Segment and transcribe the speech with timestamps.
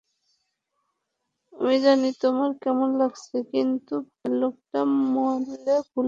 [1.53, 4.81] আমি জানি, তোমার কেমন লাগছে, কিন্তু ভালুকটাকে
[5.13, 5.99] মারলে ভুল হবে।